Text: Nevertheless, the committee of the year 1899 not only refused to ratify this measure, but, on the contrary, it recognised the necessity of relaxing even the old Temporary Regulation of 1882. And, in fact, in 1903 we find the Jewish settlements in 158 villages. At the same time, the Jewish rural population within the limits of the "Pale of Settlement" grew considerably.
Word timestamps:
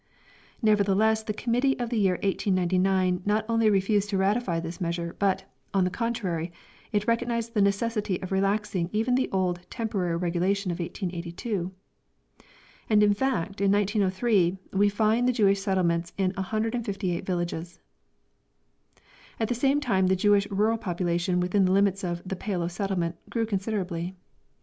Nevertheless, 0.63 1.21
the 1.21 1.31
committee 1.31 1.77
of 1.77 1.91
the 1.91 1.99
year 1.99 2.15
1899 2.23 3.21
not 3.23 3.45
only 3.47 3.69
refused 3.69 4.09
to 4.09 4.17
ratify 4.17 4.59
this 4.59 4.81
measure, 4.81 5.15
but, 5.19 5.43
on 5.75 5.83
the 5.83 5.91
contrary, 5.91 6.51
it 6.91 7.05
recognised 7.05 7.53
the 7.53 7.61
necessity 7.61 8.19
of 8.23 8.31
relaxing 8.31 8.89
even 8.93 9.13
the 9.13 9.29
old 9.29 9.59
Temporary 9.69 10.17
Regulation 10.17 10.71
of 10.71 10.79
1882. 10.79 11.71
And, 12.89 13.03
in 13.03 13.13
fact, 13.13 13.61
in 13.61 13.71
1903 13.71 14.57
we 14.73 14.89
find 14.89 15.27
the 15.27 15.31
Jewish 15.31 15.61
settlements 15.61 16.13
in 16.17 16.31
158 16.31 17.23
villages. 17.23 17.79
At 19.39 19.49
the 19.49 19.53
same 19.53 19.79
time, 19.79 20.07
the 20.07 20.15
Jewish 20.15 20.49
rural 20.49 20.79
population 20.79 21.39
within 21.39 21.65
the 21.65 21.71
limits 21.73 22.03
of 22.03 22.23
the 22.27 22.35
"Pale 22.35 22.63
of 22.63 22.71
Settlement" 22.71 23.17
grew 23.29 23.45
considerably. 23.45 24.15